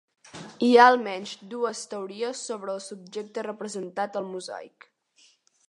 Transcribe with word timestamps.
Hi 0.67 0.69
ha 0.77 0.85
almenys 0.93 1.33
dues 1.51 1.81
teories 1.91 2.41
sobre 2.51 2.73
el 2.77 2.81
subjecte 2.87 3.47
representat 3.49 4.21
al 4.23 4.29
mosaic. 4.33 4.91